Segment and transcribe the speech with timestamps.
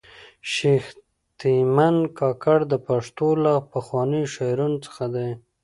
[0.51, 0.83] شېخ
[1.39, 5.33] تیمن کاکړ د پښتو له پخوانیو شاعرانو څخه دﺉ.